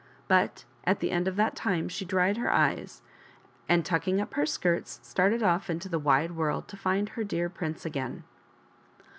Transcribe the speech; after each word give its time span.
But 0.27 0.65
at 0.83 0.99
the 0.99 1.11
end 1.11 1.27
of 1.27 1.35
that 1.35 1.55
time 1.55 1.87
she 1.87 2.05
dried 2.05 2.37
her 2.37 2.51
eyes, 2.51 3.03
and, 3.69 3.85
tucking 3.85 4.19
up 4.19 4.33
her 4.33 4.47
skirts, 4.47 4.99
started 5.03 5.43
off 5.43 5.69
into 5.69 5.89
the 5.89 5.99
wide 5.99 6.31
world 6.31 6.67
to 6.69 6.75
find 6.75 7.09
her 7.09 7.23
dear 7.23 7.49
prince 7.51 7.85
again. 7.85 8.23